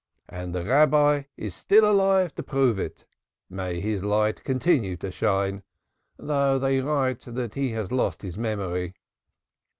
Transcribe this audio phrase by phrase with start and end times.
[0.29, 3.05] And the Rabbi is still alive to prove it
[3.51, 5.61] may his light continue to shine
[6.17, 8.95] though they write that he has lost his memory."